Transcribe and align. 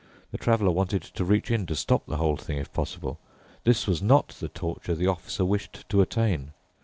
The 0.31 0.39
Traveler 0.39 0.71
wanted 0.71 1.03
to 1.03 1.23
reach 1.23 1.51
in 1.51 1.67
to 1.67 1.75
stop 1.75 2.07
the 2.07 2.17
whole 2.17 2.35
thing, 2.35 2.57
if 2.57 2.73
possible. 2.73 3.19
This 3.65 3.85
was 3.85 4.01
not 4.01 4.29
the 4.29 4.47
torture 4.49 4.95
the 4.95 5.05
Officer 5.05 5.45
wished 5.45 5.85
to 5.89 6.01
attain. 6.01 6.53